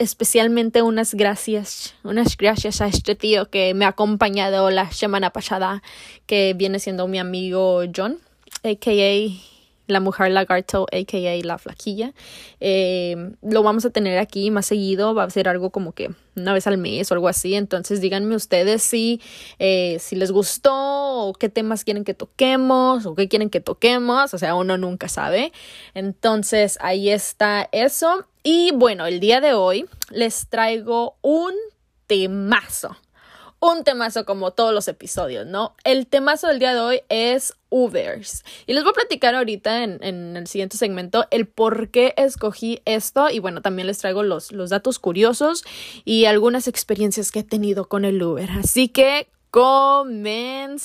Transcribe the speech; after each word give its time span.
especialmente 0.00 0.80
unas 0.80 1.14
gracias, 1.14 1.94
unas 2.02 2.38
gracias 2.38 2.80
a 2.80 2.86
este 2.86 3.14
tío 3.14 3.50
que 3.50 3.74
me 3.74 3.84
ha 3.84 3.88
acompañado 3.88 4.70
la 4.70 4.90
semana 4.90 5.28
pasada, 5.30 5.82
que 6.26 6.54
viene 6.56 6.78
siendo 6.78 7.06
mi 7.06 7.18
amigo 7.18 7.82
John, 7.94 8.18
aka 8.64 8.90
la 9.90 10.00
mujer 10.00 10.30
lagarto, 10.30 10.86
aka 10.92 11.18
la 11.42 11.58
flaquilla. 11.58 12.12
Eh, 12.60 13.32
lo 13.42 13.62
vamos 13.62 13.84
a 13.84 13.90
tener 13.90 14.18
aquí 14.18 14.50
más 14.50 14.66
seguido, 14.66 15.14
va 15.14 15.24
a 15.24 15.30
ser 15.30 15.48
algo 15.48 15.70
como 15.70 15.92
que 15.92 16.10
una 16.36 16.52
vez 16.52 16.66
al 16.66 16.78
mes 16.78 17.10
o 17.10 17.14
algo 17.14 17.28
así. 17.28 17.54
Entonces 17.54 18.00
díganme 18.00 18.34
ustedes 18.34 18.82
si, 18.82 19.20
eh, 19.58 19.98
si 20.00 20.16
les 20.16 20.32
gustó 20.32 20.72
o 20.74 21.32
qué 21.34 21.48
temas 21.48 21.84
quieren 21.84 22.04
que 22.04 22.14
toquemos 22.14 23.06
o 23.06 23.14
qué 23.14 23.28
quieren 23.28 23.50
que 23.50 23.60
toquemos. 23.60 24.34
O 24.34 24.38
sea, 24.38 24.54
uno 24.54 24.78
nunca 24.78 25.08
sabe. 25.08 25.52
Entonces 25.94 26.78
ahí 26.80 27.10
está 27.10 27.68
eso. 27.72 28.26
Y 28.42 28.72
bueno, 28.72 29.06
el 29.06 29.20
día 29.20 29.40
de 29.40 29.52
hoy 29.52 29.86
les 30.10 30.48
traigo 30.48 31.16
un 31.22 31.52
temazo 32.06 32.96
un 33.60 33.84
temazo 33.84 34.24
como 34.24 34.50
todos 34.52 34.72
los 34.74 34.88
episodios, 34.88 35.46
¿no? 35.46 35.76
El 35.84 36.06
temazo 36.06 36.48
del 36.48 36.58
día 36.58 36.72
de 36.74 36.80
hoy 36.80 37.02
es 37.10 37.54
Ubers. 37.68 38.42
Y 38.66 38.72
les 38.72 38.82
voy 38.82 38.90
a 38.90 38.94
platicar 38.94 39.34
ahorita 39.34 39.84
en, 39.84 40.02
en, 40.02 40.36
el 40.36 40.46
siguiente 40.46 40.78
segmento 40.78 41.26
el 41.30 41.46
por 41.46 41.90
qué 41.90 42.14
escogí 42.16 42.80
esto. 42.86 43.28
Y 43.28 43.38
bueno, 43.38 43.60
también 43.60 43.86
les 43.86 43.98
traigo 43.98 44.22
los, 44.22 44.50
los 44.50 44.70
datos 44.70 44.98
curiosos 44.98 45.62
y 46.04 46.24
algunas 46.24 46.68
experiencias 46.68 47.30
que 47.30 47.40
he 47.40 47.44
tenido 47.44 47.86
con 47.86 48.06
el 48.06 48.22
Uber. 48.22 48.50
Así 48.50 48.88
que 48.88 49.28
comenzamos. 49.50 50.82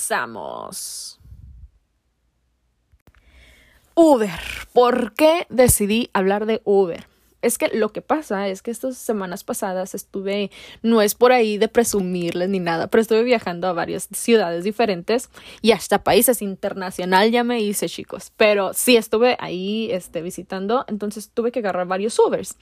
Uber. 3.94 4.38
¿Por 4.74 5.14
qué 5.14 5.46
decidí 5.48 6.10
hablar 6.12 6.44
de 6.44 6.60
Uber? 6.64 7.06
Es 7.42 7.58
que 7.58 7.68
lo 7.68 7.92
que 7.92 8.02
pasa 8.02 8.48
es 8.48 8.62
que 8.62 8.70
estas 8.70 8.96
semanas 8.96 9.44
pasadas 9.44 9.94
estuve, 9.94 10.50
no 10.82 11.02
es 11.02 11.14
por 11.14 11.32
ahí 11.32 11.58
de 11.58 11.68
presumirles 11.68 12.48
ni 12.48 12.60
nada, 12.60 12.88
pero 12.88 13.02
estuve 13.02 13.22
viajando 13.22 13.68
a 13.68 13.72
varias 13.72 14.08
ciudades 14.12 14.64
diferentes 14.64 15.30
y 15.62 15.72
hasta 15.72 16.02
países 16.02 16.42
internacional 16.42 17.30
ya 17.30 17.44
me 17.44 17.60
hice, 17.60 17.88
chicos. 17.88 18.32
Pero 18.36 18.72
sí 18.72 18.96
estuve 18.96 19.36
ahí 19.38 19.88
este, 19.92 20.22
visitando, 20.22 20.84
entonces 20.88 21.30
tuve 21.32 21.52
que 21.52 21.60
agarrar 21.60 21.86
varios 21.86 22.18
Ubers. 22.18 22.56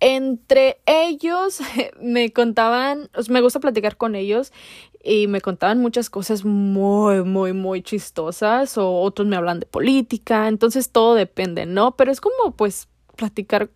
Entre 0.00 0.80
ellos 0.86 1.60
me 2.00 2.32
contaban, 2.32 3.10
me 3.28 3.40
gusta 3.40 3.58
platicar 3.58 3.96
con 3.96 4.14
ellos 4.14 4.52
y 5.02 5.28
me 5.28 5.40
contaban 5.40 5.80
muchas 5.80 6.08
cosas 6.10 6.44
muy, 6.44 7.22
muy, 7.24 7.52
muy 7.52 7.82
chistosas 7.82 8.78
o 8.78 9.00
otros 9.00 9.28
me 9.28 9.36
hablan 9.36 9.60
de 9.60 9.66
política, 9.66 10.48
entonces 10.48 10.90
todo 10.90 11.14
depende, 11.14 11.66
¿no? 11.66 11.96
Pero 11.96 12.10
es 12.10 12.20
como 12.20 12.56
pues 12.56 12.88
platicar 13.16 13.70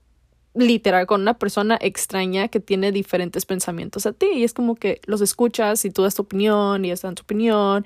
literal 0.55 1.07
con 1.07 1.23
una 1.23 1.35
persona 1.35 1.79
extraña 1.81 2.49
que 2.49 2.61
tiene 2.61 2.93
diferentes 2.93 3.47
pensamientos 3.47 4.07
a 4.07 4.13
ti 4.13 4.27
y 4.35 4.45
es 4.45 4.53
como 4.55 4.75
que 4.75 5.01
los 5.07 5.21
escuchas 5.21 5.85
y 5.85 5.91
tú 5.91 6.03
das 6.03 6.15
tu 6.15 6.23
opinión 6.23 6.85
y 6.85 6.89
ellos 6.89 7.03
dan 7.03 7.15
tu 7.15 7.23
opinión 7.23 7.85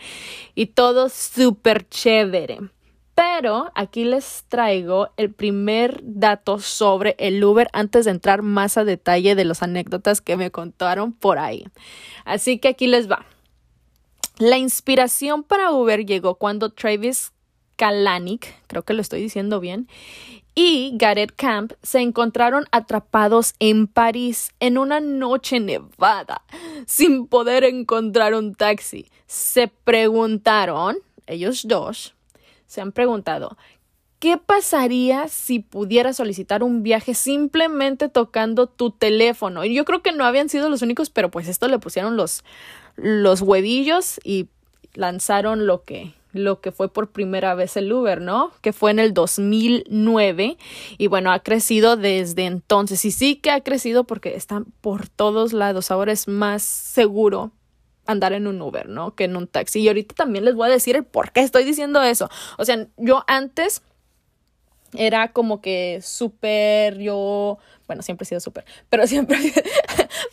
y 0.55 0.67
todo 0.67 1.09
súper 1.09 1.89
chévere. 1.89 2.59
Pero 3.15 3.71
aquí 3.75 4.05
les 4.05 4.45
traigo 4.49 5.11
el 5.19 5.31
primer 5.31 6.01
dato 6.03 6.59
sobre 6.59 7.15
el 7.19 7.45
Uber 7.45 7.69
antes 7.75 8.07
de 8.07 8.11
entrar 8.11 8.41
más 8.41 8.79
a 8.79 8.85
detalle 8.85 9.35
de 9.35 9.45
las 9.45 9.63
anécdotas 9.63 10.23
que 10.23 10.37
me 10.37 10.51
contaron 10.51 11.13
por 11.13 11.39
ahí. 11.39 11.67
Así 12.25 12.59
que 12.59 12.69
aquí 12.69 12.87
les 12.87 13.11
va. 13.11 13.27
La 14.39 14.57
inspiración 14.57 15.43
para 15.43 15.73
Uber 15.73 16.07
llegó 16.07 16.37
cuando 16.37 16.71
Travis 16.71 17.33
Kalanick, 17.77 18.55
creo 18.67 18.83
que 18.83 18.95
lo 18.95 19.03
estoy 19.03 19.21
diciendo 19.21 19.61
bien, 19.61 19.89
y 20.55 20.93
Gareth 20.95 21.33
Camp 21.35 21.73
se 21.83 22.01
encontraron 22.01 22.67
atrapados 22.73 23.55
en 23.59 23.87
París 23.87 24.53
en 24.61 24.79
una 24.79 25.01
noche 25.01 25.61
nevada, 25.61 26.43
sin 26.87 27.27
poder 27.27 27.65
encontrar 27.65 28.35
un 28.35 28.55
taxi. 28.55 29.07
Se 29.27 29.69
preguntaron, 29.69 30.99
ellos 31.27 31.67
dos, 31.67 32.15
se 32.67 32.81
han 32.81 32.93
preguntado, 32.93 33.57
¿qué 34.19 34.37
pasaría 34.37 35.29
si 35.29 35.59
pudiera 35.59 36.13
solicitar 36.13 36.63
un 36.63 36.83
viaje 36.83 37.15
simplemente 37.15 38.09
tocando 38.09 38.67
tu 38.67 38.91
teléfono? 38.91 39.65
Y 39.65 39.75
yo 39.75 39.85
creo 39.85 40.03
que 40.03 40.13
no 40.13 40.25
habían 40.25 40.49
sido 40.49 40.69
los 40.69 40.83
únicos, 40.83 41.11
pero 41.11 41.31
pues 41.31 41.49
esto 41.49 41.67
le 41.69 41.79
pusieron 41.79 42.17
los, 42.17 42.45
los 42.97 43.41
huevillos 43.41 44.21
y 44.23 44.49
lanzaron 44.95 45.67
lo 45.67 45.83
que 45.83 46.15
lo 46.33 46.61
que 46.61 46.73
fue 46.73 46.93
por 46.93 47.11
primera 47.11 47.55
vez 47.55 47.77
el 47.77 47.93
Uber, 47.93 48.21
¿no? 48.21 48.53
Que 48.61 48.73
fue 48.73 48.91
en 48.91 48.99
el 48.99 49.15
2009 49.15 50.57
y 50.99 51.07
bueno, 51.07 51.31
ha 51.33 51.41
crecido 51.41 51.97
desde 51.97 52.47
entonces 52.47 53.05
y 53.05 53.11
sí 53.11 53.37
que 53.37 53.51
ha 53.51 53.61
crecido 53.61 54.05
porque 54.05 54.35
están 54.35 54.67
por 54.81 55.09
todos 55.09 55.53
lados. 55.53 55.91
Ahora 55.91 56.13
es 56.13 56.29
más 56.29 56.63
seguro 56.63 57.53
andar 58.07 58.33
en 58.33 58.47
un 58.47 58.61
Uber, 58.61 58.89
¿no? 58.89 59.15
Que 59.15 59.25
en 59.25 59.37
un 59.37 59.47
taxi. 59.47 59.81
Y 59.81 59.89
ahorita 59.89 60.15
también 60.15 60.45
les 60.45 60.55
voy 60.55 60.69
a 60.69 60.73
decir 60.73 60.97
el 60.97 61.05
por 61.05 61.33
qué 61.33 61.41
estoy 61.41 61.65
diciendo 61.65 62.03
eso. 62.03 62.29
O 62.59 62.65
sea, 62.65 62.87
yo 62.97 63.25
antes 63.27 63.83
era 64.95 65.33
como 65.33 65.61
que 65.61 66.01
súper, 66.03 66.99
yo, 66.99 67.59
bueno, 67.87 68.03
siempre 68.03 68.25
he 68.25 68.27
sido 68.27 68.41
súper, 68.41 68.65
pero 68.89 69.07
siempre, 69.07 69.39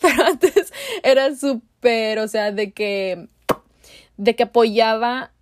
pero 0.00 0.24
antes 0.24 0.72
era 1.02 1.34
súper, 1.34 2.18
o 2.18 2.28
sea, 2.28 2.52
de 2.52 2.72
que, 2.72 3.28
de 4.16 4.36
que 4.36 4.42
apoyaba 4.44 5.32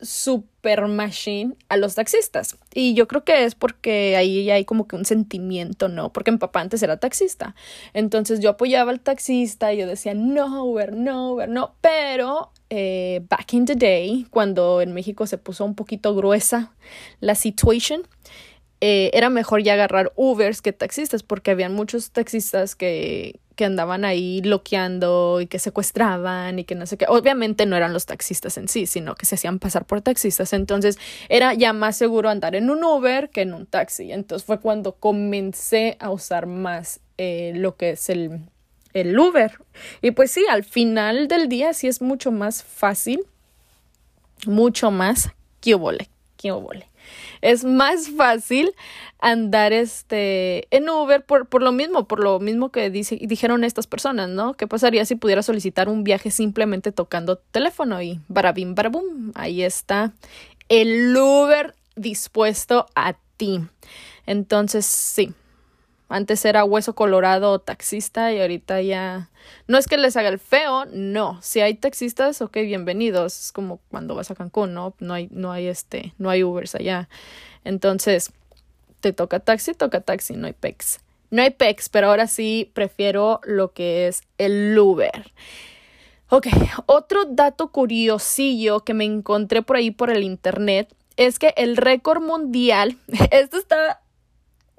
super 0.00 0.86
machine 0.88 1.56
a 1.68 1.76
los 1.76 1.94
taxistas. 1.94 2.56
Y 2.74 2.94
yo 2.94 3.08
creo 3.08 3.24
que 3.24 3.44
es 3.44 3.54
porque 3.54 4.16
ahí 4.16 4.50
hay 4.50 4.64
como 4.64 4.86
que 4.86 4.96
un 4.96 5.04
sentimiento, 5.04 5.88
¿no? 5.88 6.12
Porque 6.12 6.32
mi 6.32 6.38
papá 6.38 6.60
antes 6.60 6.82
era 6.82 6.98
taxista. 6.98 7.54
Entonces 7.94 8.40
yo 8.40 8.50
apoyaba 8.50 8.90
al 8.90 9.00
taxista 9.00 9.72
y 9.72 9.78
yo 9.78 9.86
decía, 9.86 10.14
no, 10.14 10.64
Uber, 10.64 10.94
no, 10.94 11.32
Uber, 11.32 11.48
no. 11.48 11.74
Pero 11.80 12.52
eh, 12.70 13.22
back 13.28 13.54
in 13.54 13.64
the 13.64 13.74
day, 13.74 14.26
cuando 14.30 14.80
en 14.80 14.92
México 14.92 15.26
se 15.26 15.38
puso 15.38 15.64
un 15.64 15.74
poquito 15.74 16.14
gruesa 16.14 16.72
la 17.20 17.34
situation, 17.34 18.02
eh, 18.80 19.10
era 19.14 19.30
mejor 19.30 19.62
ya 19.62 19.72
agarrar 19.74 20.12
Ubers 20.16 20.60
que 20.60 20.72
taxistas, 20.72 21.22
porque 21.22 21.50
habían 21.50 21.72
muchos 21.74 22.10
taxistas 22.10 22.74
que, 22.74 23.40
que 23.56 23.64
andaban 23.64 24.04
ahí 24.04 24.40
bloqueando 24.42 25.40
y 25.40 25.46
que 25.46 25.58
secuestraban 25.58 26.58
y 26.58 26.64
que 26.64 26.74
no 26.74 26.86
sé 26.86 26.96
qué. 26.96 27.06
Obviamente 27.08 27.66
no 27.66 27.74
eran 27.74 27.92
los 27.92 28.06
taxistas 28.06 28.58
en 28.58 28.68
sí, 28.68 28.86
sino 28.86 29.14
que 29.14 29.26
se 29.26 29.34
hacían 29.34 29.58
pasar 29.58 29.86
por 29.86 30.02
taxistas. 30.02 30.52
Entonces 30.52 30.98
era 31.28 31.54
ya 31.54 31.72
más 31.72 31.96
seguro 31.96 32.28
andar 32.28 32.54
en 32.54 32.70
un 32.70 32.84
Uber 32.84 33.30
que 33.30 33.40
en 33.40 33.54
un 33.54 33.66
taxi. 33.66 34.12
Entonces 34.12 34.46
fue 34.46 34.60
cuando 34.60 34.92
comencé 34.92 35.96
a 35.98 36.10
usar 36.10 36.46
más 36.46 37.00
eh, 37.18 37.52
lo 37.56 37.76
que 37.76 37.90
es 37.90 38.10
el, 38.10 38.40
el 38.92 39.18
Uber. 39.18 39.52
Y 40.02 40.10
pues 40.12 40.30
sí, 40.30 40.44
al 40.48 40.62
final 40.62 41.26
del 41.26 41.48
día 41.48 41.72
sí 41.72 41.88
es 41.88 42.02
mucho 42.02 42.30
más 42.30 42.62
fácil, 42.62 43.24
mucho 44.46 44.90
más 44.90 45.30
que 45.60 45.74
obole, 45.74 46.08
que 46.36 46.52
obole 46.52 46.86
es 47.40 47.64
más 47.64 48.10
fácil 48.10 48.72
andar 49.18 49.72
este 49.72 50.68
en 50.74 50.88
Uber 50.88 51.24
por, 51.24 51.48
por 51.48 51.62
lo 51.62 51.72
mismo, 51.72 52.06
por 52.06 52.20
lo 52.20 52.38
mismo 52.40 52.70
que 52.70 52.90
dice, 52.90 53.18
dijeron 53.22 53.64
estas 53.64 53.86
personas, 53.86 54.28
¿no? 54.28 54.54
¿Qué 54.54 54.66
pasaría 54.66 55.04
si 55.04 55.16
pudiera 55.16 55.42
solicitar 55.42 55.88
un 55.88 56.04
viaje 56.04 56.30
simplemente 56.30 56.92
tocando 56.92 57.36
teléfono 57.36 58.00
y 58.02 58.20
barabim 58.28 58.74
barabum? 58.74 59.32
Ahí 59.34 59.62
está 59.62 60.12
el 60.68 61.16
Uber 61.16 61.74
dispuesto 61.94 62.86
a 62.94 63.14
ti. 63.36 63.60
Entonces, 64.26 64.86
sí, 64.86 65.32
antes 66.08 66.44
era 66.44 66.64
hueso 66.64 66.94
colorado 66.94 67.52
o 67.52 67.58
taxista 67.58 68.32
y 68.32 68.40
ahorita 68.40 68.80
ya... 68.82 69.30
No 69.66 69.78
es 69.78 69.86
que 69.86 69.96
les 69.96 70.16
haga 70.16 70.28
el 70.28 70.38
feo, 70.38 70.84
no. 70.86 71.40
Si 71.42 71.60
hay 71.60 71.74
taxistas, 71.74 72.40
ok, 72.42 72.54
bienvenidos. 72.58 73.46
Es 73.46 73.52
como 73.52 73.80
cuando 73.90 74.14
vas 74.14 74.30
a 74.30 74.34
Cancún, 74.34 74.74
¿no? 74.74 74.94
No 75.00 75.14
hay, 75.14 75.28
no 75.30 75.52
hay 75.52 75.66
este, 75.66 76.14
no 76.18 76.30
hay 76.30 76.44
Ubers 76.44 76.74
allá. 76.74 77.08
Entonces, 77.64 78.32
te 79.00 79.12
toca 79.12 79.40
taxi, 79.40 79.74
toca 79.74 80.00
taxi, 80.00 80.34
no 80.34 80.46
hay 80.46 80.52
pex. 80.52 81.00
No 81.30 81.42
hay 81.42 81.50
pex, 81.50 81.88
pero 81.88 82.08
ahora 82.08 82.26
sí 82.26 82.70
prefiero 82.74 83.40
lo 83.44 83.72
que 83.72 84.06
es 84.06 84.22
el 84.38 84.78
Uber. 84.78 85.32
Ok, 86.28 86.48
otro 86.86 87.24
dato 87.24 87.70
curiosillo 87.72 88.80
que 88.80 88.94
me 88.94 89.04
encontré 89.04 89.62
por 89.62 89.76
ahí 89.76 89.90
por 89.90 90.10
el 90.10 90.22
internet 90.24 90.92
es 91.16 91.38
que 91.38 91.54
el 91.56 91.76
récord 91.76 92.22
mundial, 92.22 92.98
esto 93.30 93.58
está 93.58 94.00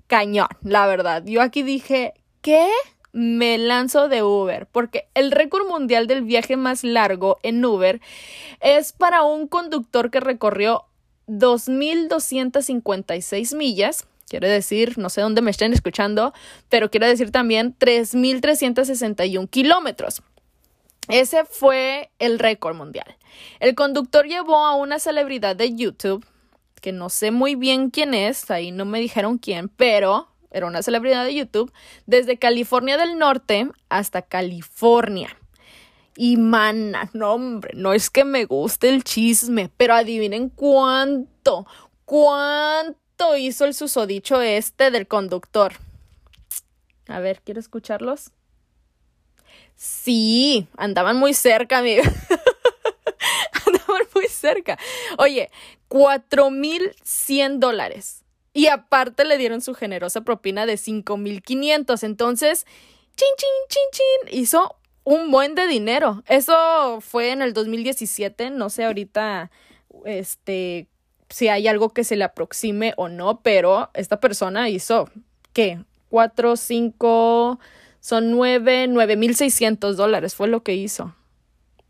cañón, 0.08 0.48
la 0.64 0.88
verdad. 0.88 1.24
Yo 1.26 1.42
aquí 1.42 1.64
dije, 1.64 2.14
¿qué? 2.42 2.70
Me 3.14 3.58
lanzo 3.58 4.10
de 4.10 4.24
Uber, 4.24 4.68
porque 4.68 5.08
el 5.14 5.32
récord 5.32 5.66
mundial 5.68 6.08
del 6.08 6.24
viaje 6.24 6.58
más 6.58 6.84
largo 6.84 7.40
en 7.44 7.64
Uber 7.64 8.02
es 8.60 8.92
para 8.94 9.24
un 9.24 9.48
conductor 9.48 10.12
que 10.12 10.20
recorrió 10.20 10.84
2.256 11.28 13.56
millas. 13.56 14.06
Quiere 14.28 14.50
decir, 14.50 14.98
no 14.98 15.10
sé 15.10 15.22
dónde 15.22 15.42
me 15.42 15.52
estén 15.52 15.72
escuchando, 15.74 16.34
pero 16.70 16.92
quiere 16.92 17.08
decir 17.08 17.32
también 17.32 17.74
3.361 17.80 19.50
kilómetros. 19.50 20.22
Ese 21.08 21.46
fue 21.46 22.12
el 22.20 22.38
récord 22.38 22.76
mundial. 22.76 23.16
El 23.60 23.76
conductor 23.76 24.26
llevó 24.26 24.58
a 24.58 24.76
una 24.76 25.00
celebridad 25.00 25.56
de 25.56 25.74
YouTube, 25.74 26.26
que 26.80 26.92
no 26.92 27.10
sé 27.10 27.32
muy 27.32 27.56
bien 27.56 27.90
quién 27.90 28.14
es, 28.14 28.50
ahí 28.52 28.72
no 28.72 28.86
me 28.86 29.00
dijeron 29.00 29.38
quién, 29.38 29.70
pero 29.70 30.28
era 30.52 30.66
una 30.66 30.82
celebridad 30.82 31.26
de 31.26 31.36
YouTube, 31.36 31.72
desde 32.06 32.38
California 32.38 32.98
del 32.98 33.18
Norte 33.18 33.70
hasta 33.90 34.22
California. 34.22 35.36
Y 36.16 36.38
mana, 36.38 37.10
no 37.14 37.34
hombre, 37.34 37.74
no 37.76 37.94
es 37.94 38.10
que 38.10 38.24
me 38.24 38.46
guste 38.46 38.90
el 38.90 39.04
chisme, 39.04 39.70
pero 39.78 39.94
adivinen 39.94 40.50
cuánto, 40.50 41.68
cuánto 42.06 43.38
hizo 43.38 43.66
el 43.66 43.74
susodicho 43.76 44.42
este 44.42 44.90
del 44.90 45.08
conductor. 45.08 45.74
A 47.08 47.20
ver, 47.20 47.42
¿quiero 47.44 47.60
escucharlos? 47.60 48.32
Sí, 49.76 50.68
andaban 50.76 51.18
muy 51.18 51.34
cerca, 51.34 51.78
amiga. 51.78 52.04
cerca. 54.38 54.78
Oye, 55.18 55.50
cuatro 55.88 56.50
mil 56.50 56.96
cien 57.04 57.60
dólares. 57.60 58.24
Y 58.54 58.68
aparte 58.68 59.24
le 59.26 59.38
dieron 59.38 59.62
su 59.62 59.76
generosa 59.76 60.22
propina 60.22 60.66
de 60.66 60.78
cinco 60.78 61.18
mil 61.18 61.44
quinientos. 61.44 62.04
Entonces, 62.04 62.66
chin, 63.16 63.28
chin, 63.38 63.50
chin, 63.70 63.82
chin, 63.92 64.40
hizo 64.40 64.76
un 65.04 65.32
buen 65.32 65.56
de 65.56 65.68
dinero. 65.68 66.24
Eso 66.28 67.00
fue 67.02 67.32
en 67.32 67.42
el 67.42 67.54
2017. 67.54 68.50
No 68.50 68.70
sé 68.70 68.86
ahorita, 68.86 69.52
este, 70.06 70.88
si 71.30 71.48
hay 71.48 71.68
algo 71.68 71.90
que 71.90 72.04
se 72.04 72.16
le 72.16 72.24
aproxime 72.24 72.94
o 72.98 73.10
no, 73.10 73.42
pero 73.42 73.90
esta 73.94 74.20
persona 74.20 74.70
hizo, 74.70 75.10
¿qué? 75.54 75.80
Cuatro, 76.10 76.56
cinco 76.56 77.60
son 78.00 78.32
nueve, 78.32 78.88
nueve 78.88 79.18
mil 79.18 79.36
seiscientos 79.36 79.98
dólares 79.98 80.36
fue 80.36 80.48
lo 80.48 80.64
que 80.64 80.76
hizo. 80.76 81.14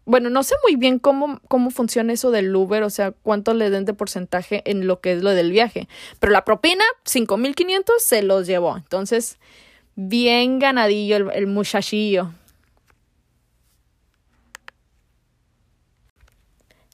Bueno, 0.07 0.29
no 0.29 0.41
sé 0.41 0.55
muy 0.63 0.77
bien 0.77 0.99
cómo, 0.99 1.41
cómo 1.49 1.69
funciona 1.69 2.13
eso 2.13 2.31
del 2.31 2.55
Uber, 2.55 2.81
o 2.83 2.89
sea, 2.89 3.11
cuánto 3.11 3.53
le 3.53 3.69
den 3.69 3.83
de 3.83 3.93
porcentaje 3.93 4.61
en 4.63 4.87
lo 4.87 5.01
que 5.01 5.11
es 5.11 5.21
lo 5.21 5.31
del 5.31 5.51
viaje. 5.51 5.89
Pero 6.21 6.31
la 6.31 6.45
propina, 6.45 6.85
cinco 7.03 7.35
mil 7.35 7.55
quinientos, 7.55 8.03
se 8.03 8.23
los 8.23 8.47
llevó. 8.47 8.77
Entonces, 8.77 9.37
bien 9.95 10.59
ganadillo 10.59 11.17
el, 11.17 11.29
el 11.33 11.47
muchachillo. 11.47 12.31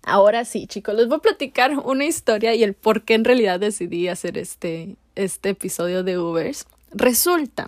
Ahora 0.02 0.44
sí, 0.44 0.66
chicos, 0.66 0.96
les 0.96 1.08
voy 1.08 1.18
a 1.18 1.22
platicar 1.22 1.78
una 1.86 2.06
historia 2.06 2.56
y 2.56 2.64
el 2.64 2.74
por 2.74 3.04
qué 3.04 3.14
en 3.14 3.26
realidad 3.26 3.60
decidí 3.60 4.08
hacer 4.08 4.40
este, 4.40 4.96
este 5.14 5.50
episodio 5.50 6.04
de 6.04 6.18
Ubers. 6.18 6.66
Resulta 6.92 7.68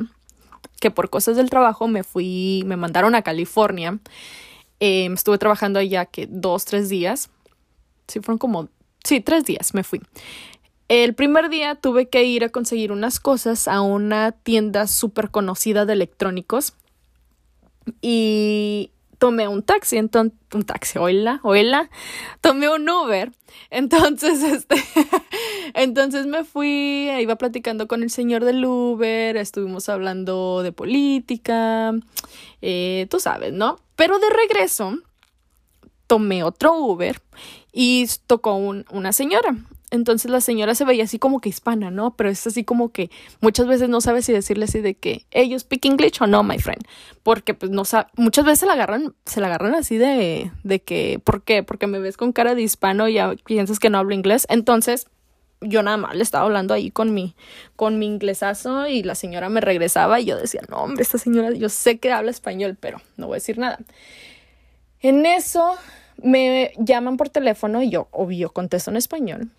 que 0.79 0.89
por 0.89 1.11
cosas 1.11 1.37
del 1.37 1.51
trabajo 1.51 1.87
me 1.87 2.03
fui, 2.03 2.63
me 2.65 2.77
mandaron 2.77 3.13
a 3.13 3.21
California. 3.21 3.99
Em, 4.79 5.13
estuve 5.13 5.37
trabajando 5.37 5.79
allá 5.79 6.05
que 6.05 6.27
dos, 6.27 6.65
tres 6.65 6.89
días. 6.89 7.29
Sí, 8.07 8.19
fueron 8.19 8.37
como, 8.37 8.69
sí, 9.03 9.21
tres 9.21 9.45
días 9.45 9.73
me 9.73 9.83
fui. 9.83 10.01
El 10.87 11.15
primer 11.15 11.49
día 11.49 11.75
tuve 11.75 12.09
que 12.09 12.23
ir 12.23 12.43
a 12.43 12.49
conseguir 12.49 12.91
unas 12.91 13.19
cosas 13.19 13.67
a 13.67 13.81
una 13.81 14.31
tienda 14.31 14.87
súper 14.87 15.31
conocida 15.31 15.85
de 15.85 15.93
electrónicos. 15.93 16.73
Y 18.01 18.91
tomé 19.17 19.47
un 19.47 19.63
taxi, 19.63 19.97
entonces, 19.97 20.37
un 20.53 20.63
taxi, 20.63 20.99
oíla, 20.99 21.39
oíla, 21.43 21.89
tomé 22.41 22.69
un 22.69 22.87
Uber. 22.89 23.31
Entonces, 23.69 24.43
este, 24.43 24.75
entonces 25.73 26.25
me 26.27 26.43
fui, 26.43 27.09
iba 27.19 27.35
platicando 27.35 27.87
con 27.87 28.03
el 28.03 28.09
señor 28.09 28.45
del 28.45 28.63
Uber, 28.65 29.37
estuvimos 29.37 29.89
hablando 29.89 30.61
de 30.63 30.71
política, 30.71 31.93
eh, 32.61 33.07
tú 33.09 33.19
sabes, 33.19 33.53
¿no? 33.53 33.79
Pero 33.95 34.19
de 34.19 34.29
regreso, 34.29 34.99
tomé 36.07 36.43
otro 36.43 36.77
Uber 36.77 37.21
y 37.71 38.07
tocó 38.27 38.55
un, 38.55 38.85
una 38.91 39.13
señora. 39.13 39.55
Entonces 39.91 40.31
la 40.31 40.41
señora 40.41 40.75
se 40.75 40.83
veía 40.83 41.03
así 41.03 41.19
como 41.19 41.39
que 41.39 41.49
hispana, 41.49 41.91
¿no? 41.91 42.15
Pero 42.15 42.29
es 42.29 42.45
así 42.47 42.63
como 42.63 42.89
que 42.89 43.09
muchas 43.39 43.67
veces 43.67 43.87
no 43.87 44.01
sabe 44.01 44.21
si 44.21 44.33
decirle 44.33 44.65
así 44.65 44.81
de 44.81 44.95
que 44.95 45.25
ellos 45.31 45.61
speak 45.61 45.85
English 45.85 46.21
o 46.21 46.27
no, 46.27 46.43
my 46.43 46.57
friend. 46.57 46.83
Porque 47.23 47.53
pues 47.53 47.71
no 47.71 47.85
sabe, 47.85 48.09
muchas 48.17 48.45
veces 48.45 48.59
se 48.61 48.65
la 48.65 48.73
agarran, 48.73 49.13
se 49.25 49.41
la 49.41 49.47
agarran 49.47 49.75
así 49.75 49.97
de, 49.97 50.51
de 50.63 50.81
que, 50.81 51.19
¿por 51.23 51.43
qué? 51.43 51.63
Porque 51.63 51.87
me 51.87 51.99
ves 51.99 52.17
con 52.17 52.33
cara 52.33 52.55
de 52.55 52.63
hispano 52.63 53.07
y 53.07 53.17
piensas 53.45 53.79
que 53.79 53.89
no 53.89 53.99
hablo 53.99 54.13
inglés. 54.13 54.45
Entonces, 54.49 55.07
yo 55.67 55.83
nada 55.83 55.97
más 55.97 56.15
le 56.15 56.23
estaba 56.23 56.45
hablando 56.45 56.73
ahí 56.73 56.91
con 56.91 57.13
mi, 57.13 57.35
con 57.75 57.99
mi 57.99 58.05
inglesazo 58.05 58.87
y 58.87 59.03
la 59.03 59.15
señora 59.15 59.49
me 59.49 59.61
regresaba 59.61 60.19
y 60.19 60.25
yo 60.25 60.37
decía, 60.37 60.61
no, 60.69 60.77
hombre, 60.77 61.03
esta 61.03 61.17
señora, 61.17 61.51
yo 61.51 61.69
sé 61.69 61.99
que 61.99 62.11
habla 62.11 62.31
español, 62.31 62.77
pero 62.79 63.01
no 63.17 63.27
voy 63.27 63.35
a 63.35 63.37
decir 63.37 63.57
nada. 63.57 63.79
En 65.01 65.25
eso 65.25 65.75
me 66.21 66.73
llaman 66.77 67.17
por 67.17 67.29
teléfono 67.29 67.81
y 67.81 67.89
yo, 67.89 68.07
obvio, 68.11 68.51
contesto 68.51 68.91
en 68.91 68.97
español 68.97 69.49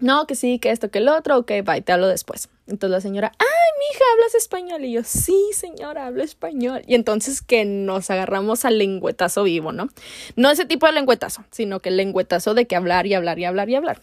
no, 0.00 0.26
que 0.26 0.34
sí, 0.34 0.58
que 0.58 0.70
esto, 0.70 0.90
que 0.90 0.98
el 0.98 1.08
otro, 1.08 1.38
ok, 1.38 1.52
bye, 1.64 1.80
te 1.80 1.92
hablo 1.92 2.08
después. 2.08 2.48
Entonces 2.66 2.90
la 2.90 3.00
señora, 3.00 3.32
ay, 3.38 3.46
mi 3.78 3.94
hija, 3.94 4.04
¿hablas 4.12 4.34
español? 4.34 4.84
Y 4.84 4.92
yo, 4.92 5.02
sí, 5.04 5.50
señora, 5.52 6.06
hablo 6.06 6.22
español. 6.22 6.82
Y 6.86 6.96
entonces 6.96 7.40
que 7.40 7.64
nos 7.64 8.10
agarramos 8.10 8.64
al 8.64 8.78
lengüetazo 8.78 9.44
vivo, 9.44 9.72
¿no? 9.72 9.88
No 10.34 10.50
ese 10.50 10.64
tipo 10.64 10.86
de 10.86 10.92
lengüetazo, 10.92 11.44
sino 11.52 11.80
que 11.80 11.90
el 11.90 11.96
lengüetazo 11.96 12.54
de 12.54 12.66
que 12.66 12.74
hablar 12.74 13.06
y 13.06 13.14
hablar 13.14 13.38
y 13.38 13.44
hablar 13.44 13.70
y 13.70 13.76
hablar. 13.76 14.02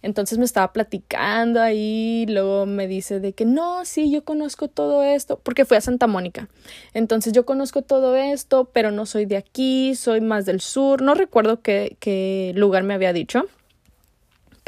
Entonces 0.00 0.38
me 0.38 0.46
estaba 0.46 0.72
platicando 0.72 1.60
ahí, 1.60 2.24
luego 2.28 2.64
me 2.64 2.88
dice 2.88 3.20
de 3.20 3.34
que 3.34 3.44
no, 3.44 3.84
sí, 3.84 4.10
yo 4.10 4.24
conozco 4.24 4.68
todo 4.68 5.02
esto, 5.02 5.38
porque 5.42 5.66
fui 5.66 5.76
a 5.76 5.82
Santa 5.82 6.06
Mónica. 6.06 6.48
Entonces 6.94 7.34
yo 7.34 7.44
conozco 7.44 7.82
todo 7.82 8.16
esto, 8.16 8.70
pero 8.72 8.90
no 8.90 9.04
soy 9.04 9.26
de 9.26 9.36
aquí, 9.36 9.94
soy 9.94 10.22
más 10.22 10.46
del 10.46 10.62
sur, 10.62 11.02
no 11.02 11.14
recuerdo 11.14 11.60
qué, 11.60 11.96
qué 12.00 12.52
lugar 12.54 12.84
me 12.84 12.94
había 12.94 13.12
dicho 13.12 13.46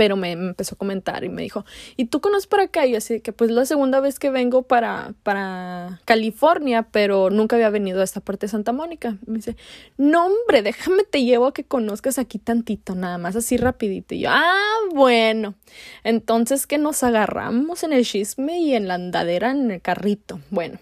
pero 0.01 0.17
me, 0.17 0.33
empezó 0.33 0.77
a 0.77 0.79
comentar 0.79 1.25
y 1.25 1.29
me 1.29 1.43
dijo, 1.43 1.67
¿y 1.95 2.07
tú 2.07 2.23
conoces 2.23 2.47
por 2.47 2.61
acá? 2.61 2.87
Y 2.87 2.97
así 2.97 3.21
que 3.21 3.35
pues 3.35 3.51
la 3.51 3.67
segunda 3.67 4.01
vez 4.01 4.19
que 4.19 4.31
vengo 4.31 4.63
para, 4.63 5.13
para 5.23 6.01
California, 6.07 6.89
pero 6.91 7.29
nunca 7.29 7.57
había 7.57 7.69
venido 7.69 8.01
a 8.01 8.05
esta 8.05 8.23
parte 8.23 8.47
de 8.47 8.51
Santa 8.51 8.73
Mónica. 8.73 9.19
me 9.27 9.35
dice, 9.35 9.57
no 9.99 10.25
hombre, 10.25 10.63
déjame 10.63 11.03
te 11.05 11.23
llevo 11.23 11.49
a 11.49 11.53
que 11.53 11.65
conozcas 11.65 12.19
aquí 12.19 12.39
tantito, 12.39 12.95
nada 12.95 13.19
más 13.19 13.37
así 13.37 13.59
rapidito. 13.59 14.15
Y 14.15 14.21
yo, 14.21 14.31
ah, 14.33 14.79
bueno. 14.95 15.55
Entonces 16.03 16.67
que 16.67 16.79
nos 16.79 17.03
agarramos 17.03 17.83
en 17.83 17.93
el 17.93 18.07
chisme 18.07 18.59
y 18.59 18.73
en 18.73 18.89
la 18.89 18.95
andadera 18.95 19.51
en 19.51 19.71
el 19.71 19.83
carrito. 19.83 20.41
Bueno, 20.49 20.79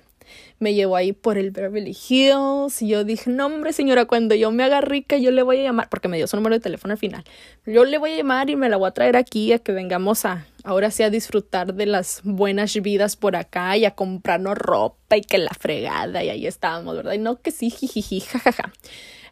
me 0.58 0.74
llevó 0.74 0.96
ahí 0.96 1.12
por 1.12 1.38
el 1.38 1.50
Beverly 1.50 1.96
Hills 2.08 2.82
y 2.82 2.88
yo 2.88 3.04
dije, 3.04 3.30
no 3.30 3.46
hombre 3.46 3.72
señora, 3.72 4.06
cuando 4.06 4.34
yo 4.34 4.50
me 4.50 4.64
haga 4.64 4.80
rica 4.80 5.16
yo 5.16 5.30
le 5.30 5.42
voy 5.42 5.60
a 5.60 5.62
llamar, 5.62 5.88
porque 5.88 6.08
me 6.08 6.16
dio 6.16 6.26
su 6.26 6.36
número 6.36 6.56
de 6.56 6.60
teléfono 6.60 6.92
al 6.92 6.98
final, 6.98 7.24
yo 7.66 7.84
le 7.84 7.98
voy 7.98 8.12
a 8.12 8.16
llamar 8.16 8.50
y 8.50 8.56
me 8.56 8.68
la 8.68 8.76
voy 8.76 8.88
a 8.88 8.92
traer 8.92 9.16
aquí 9.16 9.52
a 9.52 9.58
que 9.58 9.72
vengamos 9.72 10.24
a, 10.24 10.46
ahora 10.64 10.90
sí 10.90 11.02
a 11.02 11.10
disfrutar 11.10 11.74
de 11.74 11.86
las 11.86 12.20
buenas 12.24 12.74
vidas 12.80 13.16
por 13.16 13.36
acá 13.36 13.76
y 13.76 13.84
a 13.84 13.92
comprarnos 13.92 14.58
ropa 14.58 15.16
y 15.16 15.22
que 15.22 15.38
la 15.38 15.52
fregada 15.58 16.24
y 16.24 16.30
ahí 16.30 16.46
estábamos, 16.46 16.96
¿verdad? 16.96 17.12
Y 17.12 17.18
no 17.18 17.40
que 17.40 17.50
sí, 17.50 17.70
jijiji, 17.70 18.20
jajaja. 18.20 18.72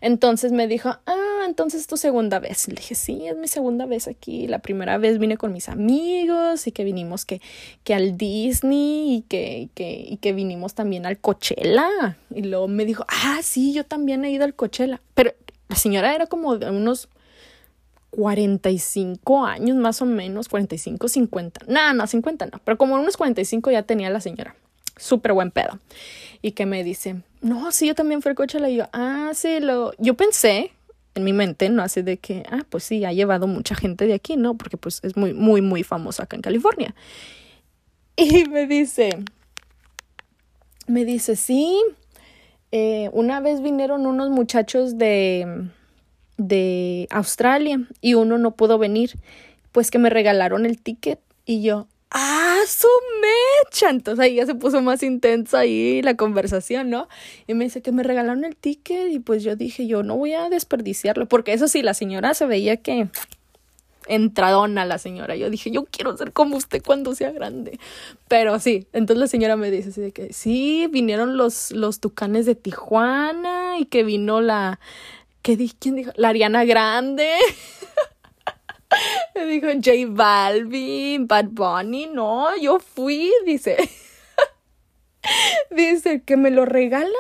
Entonces 0.00 0.52
me 0.52 0.66
dijo, 0.66 0.96
ah, 1.06 1.44
entonces 1.46 1.82
es 1.82 1.86
tu 1.86 1.96
segunda 1.96 2.38
vez. 2.38 2.68
Le 2.68 2.74
dije, 2.74 2.94
sí, 2.94 3.26
es 3.26 3.36
mi 3.36 3.48
segunda 3.48 3.86
vez 3.86 4.08
aquí. 4.08 4.46
La 4.46 4.58
primera 4.58 4.98
vez 4.98 5.18
vine 5.18 5.36
con 5.36 5.52
mis 5.52 5.68
amigos 5.68 6.66
y 6.66 6.72
que 6.72 6.84
vinimos 6.84 7.24
que, 7.24 7.40
que 7.84 7.94
al 7.94 8.16
Disney 8.16 9.16
y 9.16 9.22
que, 9.22 9.68
que, 9.74 10.04
y 10.08 10.16
que 10.18 10.32
vinimos 10.32 10.74
también 10.74 11.06
al 11.06 11.18
Coachella. 11.18 12.16
Y 12.34 12.42
luego 12.42 12.68
me 12.68 12.84
dijo, 12.84 13.04
ah, 13.08 13.40
sí, 13.42 13.72
yo 13.72 13.84
también 13.84 14.24
he 14.24 14.30
ido 14.30 14.44
al 14.44 14.54
Coachella. 14.54 15.00
Pero 15.14 15.32
la 15.68 15.76
señora 15.76 16.14
era 16.14 16.26
como 16.26 16.56
de 16.56 16.70
unos 16.70 17.08
45 18.10 19.44
años 19.44 19.76
más 19.76 20.00
o 20.00 20.06
menos, 20.06 20.48
45, 20.48 21.08
50. 21.08 21.66
No, 21.68 21.92
no, 21.92 22.06
50 22.06 22.46
no, 22.46 22.60
pero 22.64 22.78
como 22.78 22.94
unos 22.94 23.16
45 23.16 23.70
ya 23.70 23.82
tenía 23.82 24.10
la 24.10 24.20
señora. 24.20 24.56
Súper 24.96 25.34
buen 25.34 25.50
pedo. 25.50 25.78
Y 26.40 26.52
que 26.52 26.64
me 26.64 26.82
dice, 26.82 27.16
no, 27.46 27.70
sí, 27.70 27.86
yo 27.86 27.94
también 27.94 28.22
fui 28.22 28.30
al 28.30 28.34
Coachella. 28.34 28.68
Y 28.68 28.76
yo, 28.76 28.88
ah, 28.92 29.30
sí, 29.34 29.60
lo. 29.60 29.92
Yo 29.98 30.14
pensé 30.14 30.72
en 31.14 31.24
mi 31.24 31.32
mente, 31.32 31.68
¿no? 31.70 31.82
Así 31.82 32.02
de 32.02 32.18
que, 32.18 32.42
ah, 32.50 32.64
pues 32.68 32.84
sí, 32.84 33.04
ha 33.04 33.12
llevado 33.12 33.46
mucha 33.46 33.74
gente 33.74 34.06
de 34.06 34.14
aquí, 34.14 34.36
¿no? 34.36 34.56
Porque 34.56 34.76
pues 34.76 35.00
es 35.02 35.16
muy, 35.16 35.32
muy, 35.32 35.62
muy 35.62 35.82
famoso 35.82 36.22
acá 36.22 36.36
en 36.36 36.42
California. 36.42 36.94
Y 38.18 38.48
me 38.48 38.66
dice, 38.66 39.10
me 40.86 41.04
dice, 41.04 41.36
sí, 41.36 41.78
eh, 42.72 43.10
una 43.12 43.40
vez 43.40 43.60
vinieron 43.60 44.06
unos 44.06 44.30
muchachos 44.30 44.96
de, 44.96 45.68
de 46.38 47.08
Australia 47.10 47.86
y 48.00 48.14
uno 48.14 48.38
no 48.38 48.52
pudo 48.52 48.78
venir, 48.78 49.18
pues 49.70 49.90
que 49.90 49.98
me 49.98 50.08
regalaron 50.08 50.64
el 50.64 50.80
ticket 50.80 51.20
y 51.44 51.60
yo, 51.60 51.88
¡ah, 52.10 52.60
su 52.66 52.88
mecha! 53.20 53.90
Entonces 53.90 54.24
ahí 54.24 54.36
ya 54.36 54.46
se 54.46 54.54
puso 54.54 54.80
más 54.82 55.02
intensa 55.02 55.60
ahí 55.60 56.02
la 56.02 56.16
conversación, 56.16 56.90
¿no? 56.90 57.08
Y 57.46 57.54
me 57.54 57.64
dice 57.64 57.82
que 57.82 57.92
me 57.92 58.02
regalaron 58.02 58.44
el 58.44 58.56
ticket 58.56 59.10
y 59.10 59.18
pues 59.18 59.42
yo 59.42 59.56
dije, 59.56 59.86
yo 59.86 60.02
no 60.02 60.16
voy 60.16 60.34
a 60.34 60.48
desperdiciarlo, 60.48 61.26
porque 61.26 61.52
eso 61.52 61.68
sí, 61.68 61.82
la 61.82 61.94
señora 61.94 62.34
se 62.34 62.46
veía 62.46 62.76
que 62.78 63.08
entradona 64.08 64.84
la 64.84 64.98
señora. 64.98 65.36
Yo 65.36 65.50
dije, 65.50 65.70
yo 65.70 65.84
quiero 65.84 66.16
ser 66.16 66.32
como 66.32 66.56
usted 66.56 66.82
cuando 66.84 67.14
sea 67.14 67.32
grande. 67.32 67.78
Pero 68.28 68.58
sí, 68.58 68.86
entonces 68.92 69.20
la 69.20 69.26
señora 69.26 69.56
me 69.56 69.70
dice 69.70 69.90
así 69.90 70.00
de 70.00 70.12
que 70.12 70.32
sí, 70.32 70.88
vinieron 70.90 71.36
los, 71.36 71.72
los 71.72 72.00
tucanes 72.00 72.46
de 72.46 72.54
Tijuana 72.54 73.78
y 73.78 73.86
que 73.86 74.04
vino 74.04 74.40
la, 74.40 74.80
¿qué? 75.42 75.56
¿Quién 75.78 75.96
dijo? 75.96 76.12
La 76.16 76.30
Ariana 76.30 76.64
Grande. 76.64 77.28
Me 79.34 79.46
dijo 79.46 79.66
J 79.66 79.90
Balvin, 80.08 81.26
Bad 81.26 81.46
Bunny, 81.50 82.06
no, 82.06 82.56
yo 82.56 82.78
fui, 82.78 83.32
dice. 83.44 83.76
dice 85.70 86.22
que 86.22 86.36
me 86.36 86.50
lo 86.50 86.64
regalan 86.64 87.10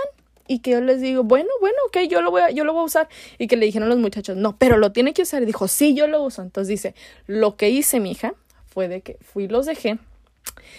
y 0.48 0.60
que 0.60 0.72
yo 0.72 0.80
les 0.80 1.00
digo, 1.00 1.24
bueno, 1.24 1.48
bueno, 1.60 1.76
ok, 1.88 2.08
yo 2.08 2.22
lo 2.22 2.30
voy 2.30 2.42
a, 2.42 2.50
yo 2.50 2.64
lo 2.64 2.72
voy 2.72 2.82
a 2.82 2.84
usar. 2.84 3.08
Y 3.38 3.48
que 3.48 3.56
le 3.56 3.66
dijeron 3.66 3.88
los 3.88 3.98
muchachos, 3.98 4.36
no, 4.36 4.56
pero 4.56 4.76
lo 4.78 4.92
tiene 4.92 5.12
que 5.12 5.22
usar. 5.22 5.42
Y 5.42 5.46
dijo, 5.46 5.68
sí, 5.68 5.94
yo 5.94 6.06
lo 6.06 6.22
uso. 6.22 6.42
Entonces 6.42 6.68
dice, 6.68 6.94
lo 7.26 7.56
que 7.56 7.70
hice, 7.70 8.00
mi 8.00 8.12
hija, 8.12 8.34
fue 8.66 8.88
de 8.88 9.00
que 9.00 9.18
fui 9.22 9.44
y 9.44 9.48
los 9.48 9.66
dejé. 9.66 9.98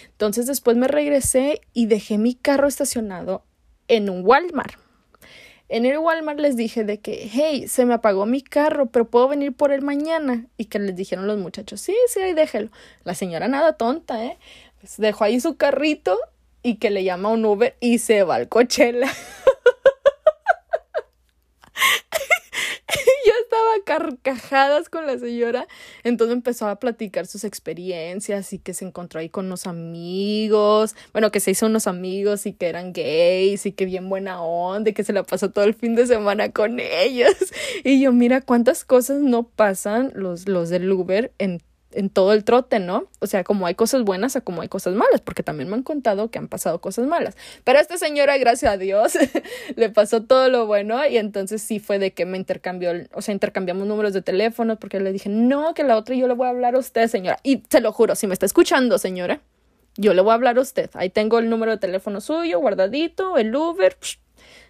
Entonces 0.06 0.46
después 0.46 0.76
me 0.76 0.88
regresé 0.88 1.60
y 1.74 1.86
dejé 1.86 2.18
mi 2.18 2.34
carro 2.34 2.66
estacionado 2.66 3.44
en 3.88 4.08
un 4.08 4.24
Walmart. 4.24 4.74
En 5.70 5.84
el 5.84 5.98
Walmart 5.98 6.40
les 6.40 6.56
dije 6.56 6.84
de 6.84 6.98
que, 7.00 7.28
hey, 7.30 7.68
se 7.68 7.84
me 7.84 7.92
apagó 7.92 8.24
mi 8.24 8.40
carro, 8.40 8.86
pero 8.86 9.04
puedo 9.04 9.28
venir 9.28 9.52
por 9.52 9.70
él 9.70 9.82
mañana. 9.82 10.46
Y 10.56 10.66
que 10.66 10.78
les 10.78 10.96
dijeron 10.96 11.26
los 11.26 11.38
muchachos, 11.38 11.80
sí, 11.80 11.94
sí, 12.08 12.20
ahí 12.20 12.32
déjelo. 12.32 12.70
La 13.04 13.14
señora 13.14 13.48
nada 13.48 13.74
tonta, 13.74 14.24
¿eh? 14.24 14.38
Pues 14.80 14.96
dejó 14.96 15.24
ahí 15.24 15.40
su 15.40 15.56
carrito 15.56 16.18
y 16.62 16.76
que 16.76 16.90
le 16.90 17.04
llama 17.04 17.30
un 17.30 17.44
Uber 17.44 17.76
y 17.80 17.98
se 17.98 18.22
va 18.22 18.36
al 18.36 18.48
Coachella. 18.48 19.08
yo 23.28 23.32
estaba 23.42 23.84
carcajadas 23.84 24.88
con 24.88 25.06
la 25.06 25.18
señora. 25.18 25.66
Entonces 26.02 26.34
empezó 26.34 26.68
a 26.68 26.78
platicar 26.78 27.26
sus 27.26 27.44
experiencias 27.44 28.52
y 28.52 28.58
que 28.58 28.74
se 28.74 28.84
encontró 28.84 29.20
ahí 29.20 29.28
con 29.28 29.46
unos 29.46 29.66
amigos. 29.66 30.94
Bueno, 31.12 31.30
que 31.30 31.40
se 31.40 31.50
hizo 31.50 31.66
unos 31.66 31.86
amigos 31.86 32.46
y 32.46 32.52
que 32.52 32.66
eran 32.66 32.92
gays 32.92 33.66
y 33.66 33.72
que 33.72 33.84
bien 33.84 34.08
buena 34.08 34.42
onda 34.42 34.90
y 34.90 34.94
que 34.94 35.04
se 35.04 35.12
la 35.12 35.22
pasó 35.22 35.50
todo 35.50 35.64
el 35.64 35.74
fin 35.74 35.94
de 35.94 36.06
semana 36.06 36.50
con 36.52 36.80
ellos. 36.80 37.34
Y 37.84 38.00
yo, 38.00 38.12
mira 38.12 38.40
cuántas 38.40 38.84
cosas 38.84 39.20
no 39.20 39.48
pasan 39.48 40.12
los, 40.14 40.48
los 40.48 40.68
del 40.68 40.90
Uber 40.90 41.32
en 41.38 41.62
en 41.92 42.10
todo 42.10 42.32
el 42.32 42.44
trote, 42.44 42.80
¿no? 42.80 43.08
O 43.20 43.26
sea, 43.26 43.44
como 43.44 43.66
hay 43.66 43.74
cosas 43.74 44.02
buenas 44.02 44.36
a 44.36 44.40
como 44.40 44.62
hay 44.62 44.68
cosas 44.68 44.94
malas, 44.94 45.20
porque 45.20 45.42
también 45.42 45.68
me 45.68 45.76
han 45.76 45.82
contado 45.82 46.30
que 46.30 46.38
han 46.38 46.48
pasado 46.48 46.80
cosas 46.80 47.06
malas. 47.06 47.36
Pero 47.64 47.78
a 47.78 47.80
esta 47.80 47.96
señora, 47.96 48.36
gracias 48.36 48.72
a 48.72 48.76
Dios, 48.76 49.14
le 49.76 49.90
pasó 49.90 50.22
todo 50.22 50.48
lo 50.48 50.66
bueno 50.66 51.04
y 51.06 51.16
entonces 51.16 51.62
sí 51.62 51.78
fue 51.78 51.98
de 51.98 52.12
que 52.12 52.26
me 52.26 52.36
intercambió, 52.36 52.92
o 53.14 53.22
sea, 53.22 53.32
intercambiamos 53.32 53.86
números 53.86 54.12
de 54.12 54.22
teléfono 54.22 54.78
porque 54.78 55.00
le 55.00 55.12
dije, 55.12 55.28
no, 55.28 55.74
que 55.74 55.84
la 55.84 55.96
otra 55.96 56.14
yo 56.14 56.28
le 56.28 56.34
voy 56.34 56.46
a 56.46 56.50
hablar 56.50 56.74
a 56.74 56.78
usted, 56.78 57.08
señora. 57.08 57.38
Y 57.42 57.58
te 57.58 57.80
lo 57.80 57.92
juro, 57.92 58.14
si 58.14 58.26
me 58.26 58.34
está 58.34 58.46
escuchando, 58.46 58.98
señora, 58.98 59.40
yo 59.96 60.14
le 60.14 60.20
voy 60.22 60.32
a 60.32 60.34
hablar 60.34 60.58
a 60.58 60.60
usted. 60.60 60.90
Ahí 60.94 61.10
tengo 61.10 61.38
el 61.38 61.48
número 61.48 61.72
de 61.72 61.78
teléfono 61.78 62.20
suyo 62.20 62.60
guardadito, 62.60 63.38
el 63.38 63.54
Uber, 63.54 63.96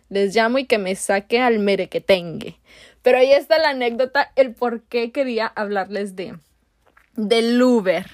les 0.09 0.35
llamo 0.35 0.59
y 0.59 0.67
que 0.67 0.79
me 0.79 0.95
saque 0.95 1.41
al 1.41 1.59
merequetengue. 1.59 2.59
Pero 3.03 3.19
ahí 3.19 3.33
está 3.33 3.59
la 3.59 3.71
anécdota, 3.71 4.33
el 4.37 4.55
por 4.55 4.83
qué 4.83 5.13
quería 5.13 5.47
hablarles 5.47 6.17
de 6.17 6.39
del 7.19 7.61
Uber. 7.61 8.07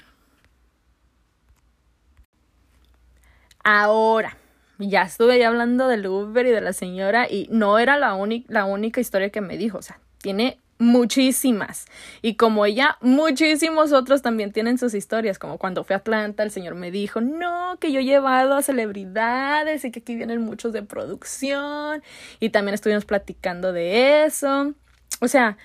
Ahora, 3.63 4.35
ya 4.79 5.03
estuve 5.03 5.37
ya 5.37 5.47
hablando 5.47 5.87
del 5.87 6.07
Uber 6.07 6.45
y 6.45 6.49
de 6.49 6.61
la 6.61 6.73
señora 6.73 7.27
y 7.29 7.47
no 7.51 7.77
era 7.77 7.97
la, 7.97 8.17
la 8.47 8.65
única 8.65 8.99
historia 8.99 9.29
que 9.29 9.41
me 9.41 9.57
dijo, 9.57 9.77
o 9.77 9.81
sea, 9.83 9.99
tiene 10.21 10.59
muchísimas. 10.79 11.85
Y 12.23 12.35
como 12.35 12.65
ella, 12.65 12.97
muchísimos 12.99 13.93
otros 13.93 14.23
también 14.23 14.51
tienen 14.51 14.79
sus 14.79 14.95
historias, 14.95 15.37
como 15.37 15.59
cuando 15.59 15.83
fui 15.83 15.93
a 15.93 15.97
Atlanta, 15.97 16.41
el 16.41 16.49
señor 16.49 16.73
me 16.73 16.89
dijo, 16.89 17.21
no, 17.21 17.77
que 17.79 17.91
yo 17.91 17.99
he 17.99 18.05
llevado 18.05 18.55
a 18.55 18.63
celebridades 18.63 19.85
y 19.85 19.91
que 19.91 19.99
aquí 19.99 20.15
vienen 20.15 20.41
muchos 20.41 20.73
de 20.73 20.81
producción. 20.81 22.01
Y 22.39 22.49
también 22.49 22.73
estuvimos 22.73 23.05
platicando 23.05 23.71
de 23.71 24.25
eso. 24.25 24.73
O 25.21 25.27
sea, 25.27 25.57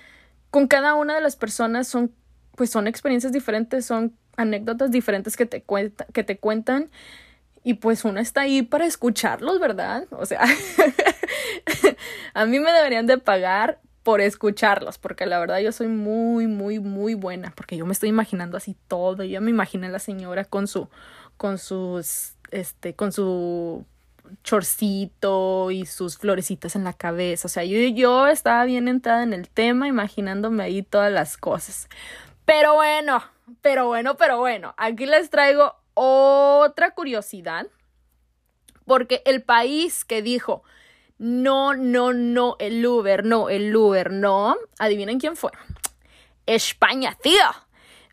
con 0.51 0.67
cada 0.67 0.93
una 0.93 1.15
de 1.15 1.21
las 1.21 1.35
personas 1.35 1.87
son 1.87 2.13
pues 2.55 2.69
son 2.69 2.87
experiencias 2.87 3.33
diferentes, 3.33 3.85
son 3.85 4.15
anécdotas 4.37 4.91
diferentes 4.91 5.37
que 5.37 5.45
te, 5.45 5.61
cuenta, 5.61 6.05
que 6.13 6.23
te 6.23 6.37
cuentan 6.37 6.89
y 7.63 7.75
pues 7.75 8.05
uno 8.05 8.19
está 8.19 8.41
ahí 8.41 8.61
para 8.63 8.85
escucharlos, 8.85 9.59
¿verdad? 9.59 10.07
O 10.11 10.25
sea, 10.25 10.41
a 12.33 12.45
mí 12.45 12.59
me 12.59 12.71
deberían 12.71 13.05
de 13.05 13.17
pagar 13.17 13.79
por 14.03 14.19
escucharlos, 14.19 14.97
porque 14.97 15.27
la 15.27 15.39
verdad 15.39 15.59
yo 15.59 15.71
soy 15.71 15.87
muy, 15.87 16.47
muy, 16.47 16.79
muy 16.79 17.13
buena, 17.13 17.53
porque 17.55 17.77
yo 17.77 17.85
me 17.85 17.93
estoy 17.93 18.09
imaginando 18.09 18.57
así 18.57 18.75
todo, 18.87 19.23
yo 19.23 19.41
me 19.41 19.51
imaginé 19.51 19.87
a 19.87 19.91
la 19.91 19.99
señora 19.99 20.43
con 20.43 20.67
su, 20.67 20.89
con 21.37 21.59
sus, 21.59 22.33
este, 22.49 22.95
con 22.95 23.11
su 23.11 23.85
chorcito 24.43 25.69
y 25.71 25.85
sus 25.85 26.17
florecitas 26.17 26.75
en 26.75 26.83
la 26.83 26.93
cabeza, 26.93 27.47
o 27.47 27.49
sea, 27.49 27.63
yo, 27.63 27.77
yo 27.77 28.27
estaba 28.27 28.65
bien 28.65 28.87
entrada 28.87 29.21
en 29.21 29.33
el 29.33 29.49
tema, 29.49 29.87
imaginándome 29.87 30.63
ahí 30.63 30.81
todas 30.81 31.11
las 31.11 31.37
cosas. 31.37 31.87
Pero 32.53 32.73
bueno, 32.73 33.23
pero 33.61 33.87
bueno, 33.87 34.17
pero 34.17 34.39
bueno, 34.39 34.73
aquí 34.75 35.05
les 35.05 35.29
traigo 35.29 35.73
otra 35.93 36.91
curiosidad. 36.91 37.67
Porque 38.83 39.21
el 39.23 39.41
país 39.41 40.03
que 40.03 40.21
dijo, 40.21 40.61
no, 41.17 41.75
no, 41.75 42.11
no, 42.11 42.57
el 42.59 42.85
Uber, 42.85 43.23
no, 43.23 43.47
el 43.47 43.73
Uber, 43.73 44.11
no, 44.11 44.57
adivinen 44.79 45.17
quién 45.17 45.37
fue. 45.37 45.51
España, 46.45 47.17
tío. 47.23 47.45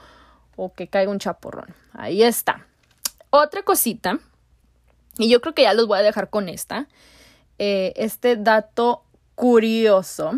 o 0.55 0.75
que 0.75 0.89
caiga 0.89 1.11
un 1.11 1.19
chaporrón. 1.19 1.75
Ahí 1.93 2.23
está. 2.23 2.67
Otra 3.31 3.63
cosita, 3.63 4.21
y 5.19 5.31
yo 5.31 5.41
creo 5.41 5.55
que 5.55 5.63
ya 5.63 5.75
los 5.75 5.87
voy 5.87 5.99
a 5.99 6.03
dejar 6.03 6.31
con 6.31 6.49
esta, 6.49 6.89
eh, 7.59 7.93
este 7.97 8.37
dato 8.37 9.03
curioso 9.35 10.33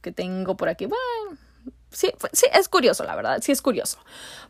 que 0.00 0.12
tengo 0.12 0.56
por 0.56 0.68
aquí. 0.68 0.86
Bueno, 0.86 1.02
sí, 1.92 2.12
sí, 2.32 2.46
es 2.52 2.68
curioso, 2.68 3.04
la 3.04 3.16
verdad, 3.16 3.40
sí 3.42 3.52
es 3.52 3.62
curioso. 3.62 3.98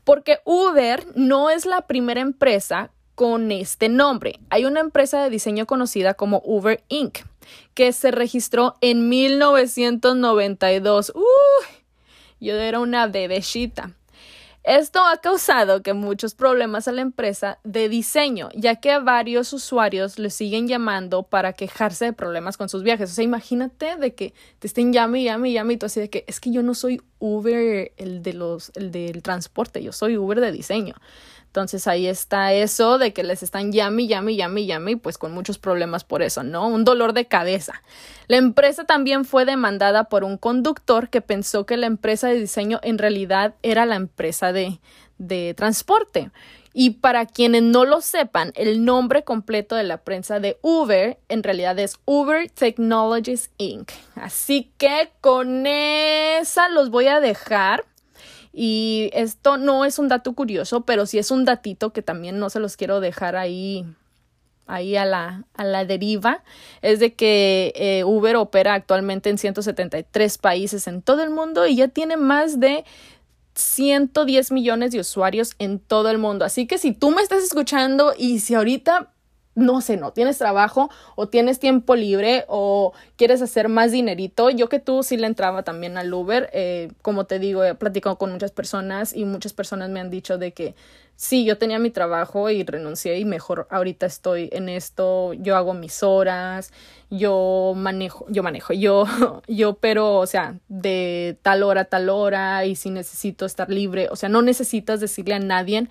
Porque 0.04 0.40
Uber 0.44 1.06
no 1.14 1.50
es 1.50 1.66
la 1.66 1.86
primera 1.86 2.20
empresa 2.20 2.90
con 3.14 3.52
este 3.52 3.88
nombre. 3.88 4.40
Hay 4.50 4.64
una 4.64 4.80
empresa 4.80 5.22
de 5.22 5.30
diseño 5.30 5.66
conocida 5.66 6.14
como 6.14 6.42
Uber 6.44 6.82
Inc., 6.88 7.18
que 7.74 7.92
se 7.92 8.10
registró 8.10 8.74
en 8.80 9.08
1992. 9.08 11.12
Uy, 11.14 11.22
yo 12.40 12.54
era 12.54 12.80
una 12.80 13.06
bebecita. 13.06 13.92
Esto 14.64 15.04
ha 15.04 15.16
causado 15.16 15.82
que 15.82 15.92
muchos 15.92 16.36
problemas 16.36 16.86
a 16.86 16.92
la 16.92 17.00
empresa 17.00 17.58
de 17.64 17.88
diseño, 17.88 18.48
ya 18.54 18.76
que 18.76 18.96
varios 19.00 19.52
usuarios 19.52 20.20
le 20.20 20.30
siguen 20.30 20.68
llamando 20.68 21.24
para 21.24 21.52
quejarse 21.52 22.04
de 22.04 22.12
problemas 22.12 22.56
con 22.56 22.68
sus 22.68 22.84
viajes. 22.84 23.10
O 23.10 23.14
sea, 23.14 23.24
imagínate 23.24 23.96
de 23.96 24.14
que 24.14 24.34
te 24.60 24.68
estén 24.68 24.92
llame 24.92 25.22
y 25.22 25.24
llame 25.24 25.50
y 25.50 25.54
llame 25.54 25.72
y 25.72 25.76
tú 25.78 25.86
así 25.86 25.98
de 25.98 26.10
que 26.10 26.24
es 26.28 26.38
que 26.38 26.52
yo 26.52 26.62
no 26.62 26.74
soy 26.74 27.02
Uber, 27.22 27.92
el 27.96 28.20
de 28.22 28.32
los, 28.32 28.72
el 28.74 28.90
del 28.90 29.22
transporte, 29.22 29.80
yo 29.80 29.92
soy 29.92 30.18
Uber 30.18 30.40
de 30.40 30.50
diseño. 30.50 30.96
Entonces 31.46 31.86
ahí 31.86 32.08
está 32.08 32.52
eso 32.52 32.98
de 32.98 33.12
que 33.12 33.22
les 33.22 33.44
están 33.44 33.70
llame, 33.70 34.08
llame, 34.08 34.34
llame, 34.34 34.66
llame, 34.66 34.96
pues 34.96 35.18
con 35.18 35.32
muchos 35.32 35.58
problemas 35.58 36.02
por 36.02 36.22
eso, 36.22 36.42
¿no? 36.42 36.66
Un 36.66 36.82
dolor 36.82 37.12
de 37.12 37.26
cabeza. 37.26 37.82
La 38.26 38.38
empresa 38.38 38.84
también 38.84 39.24
fue 39.24 39.44
demandada 39.44 40.04
por 40.04 40.24
un 40.24 40.36
conductor 40.36 41.10
que 41.10 41.20
pensó 41.20 41.64
que 41.64 41.76
la 41.76 41.86
empresa 41.86 42.28
de 42.28 42.40
diseño 42.40 42.80
en 42.82 42.98
realidad 42.98 43.54
era 43.62 43.86
la 43.86 43.96
empresa 43.96 44.52
de, 44.52 44.80
de 45.18 45.54
transporte. 45.54 46.32
Y 46.74 46.90
para 46.90 47.26
quienes 47.26 47.62
no 47.62 47.84
lo 47.84 48.00
sepan, 48.00 48.52
el 48.54 48.84
nombre 48.84 49.24
completo 49.24 49.76
de 49.76 49.82
la 49.82 49.98
prensa 49.98 50.40
de 50.40 50.58
Uber 50.62 51.18
en 51.28 51.42
realidad 51.42 51.78
es 51.78 51.98
Uber 52.04 52.50
Technologies 52.50 53.50
Inc. 53.58 53.90
Así 54.14 54.70
que 54.78 55.10
con 55.20 55.66
esa 55.66 56.68
los 56.68 56.90
voy 56.90 57.08
a 57.08 57.20
dejar. 57.20 57.84
Y 58.54 59.10
esto 59.14 59.56
no 59.56 59.86
es 59.86 59.98
un 59.98 60.08
dato 60.08 60.34
curioso, 60.34 60.82
pero 60.82 61.06
sí 61.06 61.18
es 61.18 61.30
un 61.30 61.46
datito 61.46 61.92
que 61.92 62.02
también 62.02 62.38
no 62.38 62.50
se 62.50 62.60
los 62.60 62.76
quiero 62.76 63.00
dejar 63.00 63.34
ahí 63.34 63.86
ahí 64.66 64.96
a 64.96 65.04
la, 65.04 65.44
a 65.54 65.64
la 65.64 65.84
deriva, 65.84 66.42
es 66.80 66.98
de 66.98 67.14
que 67.14 67.72
eh, 67.76 68.04
Uber 68.04 68.36
opera 68.36 68.74
actualmente 68.74 69.28
en 69.28 69.38
173 69.38 70.38
países 70.38 70.86
en 70.86 71.02
todo 71.02 71.22
el 71.22 71.30
mundo 71.30 71.66
y 71.66 71.76
ya 71.76 71.88
tiene 71.88 72.16
más 72.16 72.60
de 72.60 72.84
110 73.54 74.52
millones 74.52 74.92
de 74.92 75.00
usuarios 75.00 75.54
en 75.58 75.78
todo 75.78 76.10
el 76.10 76.18
mundo. 76.18 76.44
Así 76.44 76.66
que 76.66 76.78
si 76.78 76.92
tú 76.92 77.10
me 77.10 77.22
estás 77.22 77.42
escuchando 77.42 78.14
y 78.16 78.40
si 78.40 78.54
ahorita 78.54 79.11
no 79.54 79.80
sé, 79.80 79.96
no 79.96 80.12
tienes 80.12 80.38
trabajo 80.38 80.90
o 81.14 81.28
tienes 81.28 81.58
tiempo 81.58 81.94
libre 81.94 82.44
o 82.48 82.92
quieres 83.16 83.42
hacer 83.42 83.68
más 83.68 83.92
dinerito. 83.92 84.50
Yo 84.50 84.68
que 84.68 84.78
tú 84.78 85.02
sí 85.02 85.16
le 85.16 85.26
entraba 85.26 85.62
también 85.62 85.98
al 85.98 86.12
Uber. 86.12 86.48
Eh, 86.52 86.90
como 87.02 87.26
te 87.26 87.38
digo, 87.38 87.62
he 87.64 87.74
platicado 87.74 88.16
con 88.16 88.32
muchas 88.32 88.50
personas 88.50 89.14
y 89.14 89.24
muchas 89.24 89.52
personas 89.52 89.90
me 89.90 90.00
han 90.00 90.10
dicho 90.10 90.38
de 90.38 90.52
que 90.52 90.74
sí, 91.16 91.44
yo 91.44 91.58
tenía 91.58 91.78
mi 91.78 91.90
trabajo 91.90 92.50
y 92.50 92.64
renuncié 92.64 93.18
y 93.18 93.24
mejor 93.24 93.66
ahorita 93.70 94.06
estoy 94.06 94.48
en 94.52 94.68
esto. 94.68 95.34
Yo 95.34 95.56
hago 95.56 95.74
mis 95.74 96.02
horas, 96.02 96.72
yo 97.10 97.74
manejo, 97.76 98.26
yo 98.28 98.42
manejo, 98.42 98.72
yo, 98.72 99.04
yo, 99.48 99.74
pero, 99.74 100.16
o 100.16 100.26
sea, 100.26 100.58
de 100.68 101.36
tal 101.42 101.62
hora 101.62 101.82
a 101.82 101.84
tal 101.84 102.08
hora 102.08 102.64
y 102.64 102.74
si 102.74 102.90
necesito 102.90 103.44
estar 103.44 103.70
libre, 103.70 104.08
o 104.10 104.16
sea, 104.16 104.28
no 104.28 104.42
necesitas 104.42 104.98
decirle 104.98 105.34
a 105.34 105.38
nadie 105.38 105.88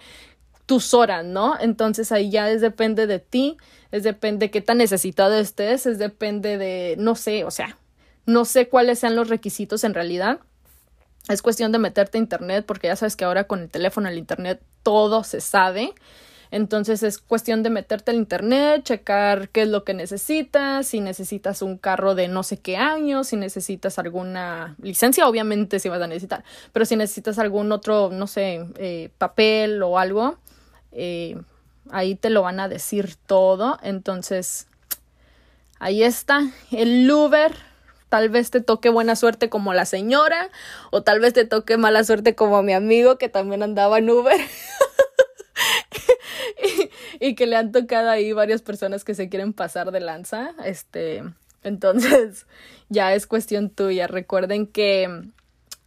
tus 0.72 0.94
horas, 0.94 1.26
¿no? 1.26 1.58
Entonces 1.60 2.14
ahí 2.14 2.30
ya 2.30 2.50
es 2.50 2.62
depende 2.62 3.06
de 3.06 3.20
ti, 3.20 3.58
es 3.92 4.04
depende 4.04 4.46
de 4.46 4.52
qué 4.52 4.62
tan 4.62 4.78
necesitado 4.78 5.38
estés, 5.38 5.86
es 5.86 6.00
depende 6.00 6.58
de, 6.58 6.96
no 6.98 7.16
sé, 7.16 7.44
o 7.44 7.52
sea, 7.52 7.78
no 8.26 8.46
sé 8.46 8.70
cuáles 8.70 9.00
sean 9.00 9.18
los 9.18 9.28
requisitos 9.28 9.84
en 9.84 9.94
realidad. 9.94 10.40
Es 11.28 11.42
cuestión 11.42 11.74
de 11.74 11.80
meterte 11.80 12.18
a 12.18 12.22
internet 12.22 12.64
porque 12.66 12.88
ya 12.88 12.96
sabes 12.96 13.18
que 13.18 13.26
ahora 13.26 13.44
con 13.44 13.60
el 13.60 13.70
teléfono, 13.70 14.08
el 14.08 14.18
internet, 14.18 14.62
todo 14.82 15.26
se 15.26 15.42
sabe. 15.42 15.94
Entonces 16.52 17.04
es 17.04 17.18
cuestión 17.18 17.64
de 17.64 17.70
meterte 17.70 18.12
al 18.12 18.16
internet, 18.16 18.86
checar 18.86 19.50
qué 19.50 19.64
es 19.64 19.68
lo 19.68 19.84
que 19.84 19.94
necesitas, 19.94 20.88
si 20.88 21.02
necesitas 21.02 21.62
un 21.62 21.78
carro 21.78 22.16
de 22.16 22.30
no 22.30 22.44
sé 22.44 22.62
qué 22.62 22.78
año, 22.78 23.26
si 23.26 23.36
necesitas 23.36 24.00
alguna 24.00 24.78
licencia, 24.82 25.28
obviamente 25.28 25.80
si 25.80 25.90
vas 25.90 26.02
a 26.02 26.08
necesitar, 26.08 26.46
pero 26.72 26.86
si 26.86 26.96
necesitas 26.96 27.40
algún 27.40 27.74
otro, 27.74 28.10
no 28.10 28.26
sé, 28.26 28.66
eh, 28.78 29.10
papel 29.18 29.84
o 29.84 30.00
algo, 30.00 30.38
eh, 30.92 31.38
ahí 31.90 32.16
te 32.16 32.30
lo 32.30 32.42
van 32.42 32.60
a 32.60 32.68
decir 32.68 33.16
todo. 33.28 33.78
Entonces, 33.84 34.68
ahí 35.80 36.04
está 36.04 36.42
el 36.72 37.10
Uber. 37.10 37.56
Tal 38.10 38.30
vez 38.30 38.52
te 38.52 38.60
toque 38.60 38.90
buena 38.90 39.16
suerte 39.16 39.50
como 39.50 39.74
la 39.74 39.86
señora 39.86 40.50
o 40.90 41.02
tal 41.02 41.22
vez 41.22 41.34
te 41.34 41.46
toque 41.46 41.78
mala 41.78 42.04
suerte 42.04 42.36
como 42.36 42.62
mi 42.62 42.74
amigo 42.74 43.18
que 43.18 43.30
también 43.30 43.64
andaba 43.64 44.00
en 44.00 44.10
Uber. 44.10 44.38
y, 47.20 47.26
y, 47.26 47.36
que 47.36 47.48
le 47.48 47.56
han 47.56 47.72
tocado 47.72 48.10
ahí 48.10 48.34
varias 48.34 48.62
personas 48.62 49.06
que 49.06 49.16
se 49.16 49.30
quieren 49.30 49.54
pasar 49.54 49.92
de 49.92 50.02
lanza. 50.02 50.52
Este, 50.66 51.24
entonces, 51.64 52.48
ya 52.90 53.14
es 53.14 53.28
cuestión 53.28 53.70
tuya. 53.70 54.08
Recuerden 54.08 54.68
que 54.68 55.32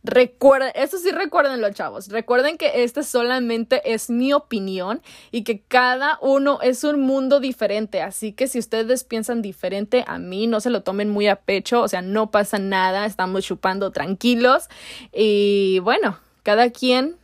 Recuerden, 0.05 0.71
eso 0.75 0.99
sí 0.99 1.11
recuerden 1.13 1.63
los 1.63 1.73
chavos. 1.73 2.09
Recuerden 2.09 2.59
que 2.59 2.85
este 2.85 3.03
solamente 3.03 3.81
es 3.95 4.11
mi 4.11 4.35
opinión 4.35 5.01
y 5.31 5.45
que 5.45 5.63
cada 5.63 6.19
uno 6.21 6.59
es 6.61 6.85
un 6.85 7.01
mundo 7.01 7.41
diferente. 7.41 8.03
Así 8.03 8.33
que 8.33 8.47
si 8.47 8.59
ustedes 8.59 9.03
piensan 9.03 9.41
diferente 9.41 10.05
a 10.07 10.19
mí, 10.19 10.47
no 10.47 10.61
se 10.61 10.69
lo 10.69 10.83
tomen 10.83 11.09
muy 11.09 11.27
a 11.27 11.37
pecho. 11.37 11.81
O 11.81 11.89
sea, 11.89 12.03
no 12.03 12.31
pasa 12.31 12.59
nada. 12.59 13.07
Estamos 13.07 13.45
chupando 13.45 13.93
tranquilos. 13.93 14.69
Y 15.11 15.79
bueno, 15.79 16.19
cada 16.43 16.69
quien 16.69 17.17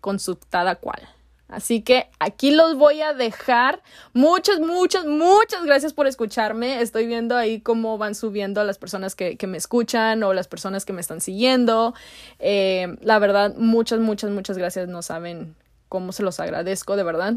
con 0.00 0.20
su 0.20 0.38
cada 0.48 0.76
cual. 0.76 1.08
Así 1.50 1.82
que 1.82 2.08
aquí 2.20 2.52
los 2.52 2.76
voy 2.76 3.02
a 3.02 3.12
dejar. 3.12 3.82
Muchas, 4.12 4.60
muchas, 4.60 5.04
muchas 5.04 5.64
gracias 5.64 5.92
por 5.92 6.06
escucharme. 6.06 6.80
Estoy 6.80 7.06
viendo 7.06 7.36
ahí 7.36 7.60
cómo 7.60 7.98
van 7.98 8.14
subiendo 8.14 8.62
las 8.62 8.78
personas 8.78 9.16
que, 9.16 9.36
me 9.48 9.58
escuchan 9.58 10.22
o 10.22 10.32
las 10.32 10.46
personas 10.46 10.84
que 10.84 10.92
me 10.92 11.00
están 11.00 11.20
siguiendo. 11.20 11.92
Eh, 12.38 12.96
la 13.00 13.18
verdad, 13.18 13.54
muchas, 13.56 13.98
muchas, 13.98 14.30
muchas 14.30 14.56
gracias. 14.56 14.88
No 14.88 15.02
saben 15.02 15.56
cómo 15.88 16.12
se 16.12 16.22
los 16.22 16.38
agradezco, 16.38 16.94
de 16.94 17.02
verdad. 17.02 17.34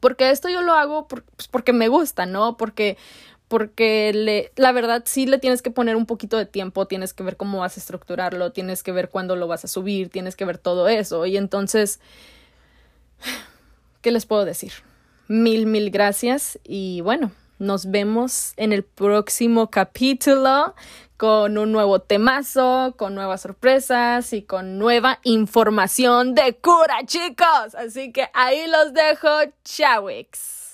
Porque 0.00 0.30
esto 0.30 0.48
yo 0.48 0.62
lo 0.62 0.74
hago 0.74 1.08
pues, 1.08 1.48
porque 1.50 1.72
me 1.72 1.88
gusta, 1.88 2.24
¿no? 2.24 2.56
Porque 2.56 2.96
porque 3.48 4.12
le, 4.14 4.52
la 4.56 4.72
verdad 4.72 5.02
sí 5.06 5.26
le 5.26 5.38
tienes 5.38 5.62
que 5.62 5.70
poner 5.70 5.96
un 5.96 6.04
poquito 6.04 6.36
de 6.36 6.44
tiempo, 6.44 6.86
tienes 6.86 7.14
que 7.14 7.22
ver 7.22 7.38
cómo 7.38 7.60
vas 7.60 7.78
a 7.78 7.80
estructurarlo, 7.80 8.52
tienes 8.52 8.82
que 8.82 8.92
ver 8.92 9.08
cuándo 9.08 9.36
lo 9.36 9.48
vas 9.48 9.64
a 9.64 9.68
subir, 9.68 10.10
tienes 10.10 10.36
que 10.36 10.44
ver 10.44 10.58
todo 10.58 10.86
eso. 10.86 11.24
Y 11.24 11.38
entonces, 11.38 11.98
¿Qué 14.00 14.10
les 14.10 14.26
puedo 14.26 14.44
decir? 14.44 14.72
Mil, 15.28 15.66
mil 15.66 15.90
gracias 15.90 16.58
y 16.64 17.00
bueno, 17.02 17.32
nos 17.58 17.90
vemos 17.90 18.52
en 18.56 18.72
el 18.72 18.84
próximo 18.84 19.70
capítulo 19.70 20.74
con 21.16 21.58
un 21.58 21.72
nuevo 21.72 21.98
temazo, 22.00 22.94
con 22.96 23.16
nuevas 23.16 23.42
sorpresas 23.42 24.32
y 24.32 24.42
con 24.42 24.78
nueva 24.78 25.18
información 25.24 26.34
de 26.34 26.56
cura, 26.56 27.04
chicos. 27.04 27.74
Así 27.76 28.12
que 28.12 28.28
ahí 28.32 28.66
los 28.68 28.94
dejo. 28.94 29.28
Chawix. 29.64 30.67